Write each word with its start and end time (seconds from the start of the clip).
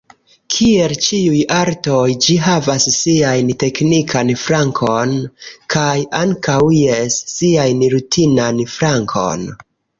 Kiel 0.53 0.93
ĉiuj 1.07 1.41
artoj, 1.57 2.07
ĝi 2.27 2.37
havas 2.45 2.87
sian 2.95 3.53
teknikan 3.65 4.33
flankon, 4.45 5.15
kaj 5.77 5.93
ankaŭ, 6.23 6.59
jes, 6.81 7.21
sian 7.37 7.89
rutinan 7.97 8.69
flankon. 8.77 9.49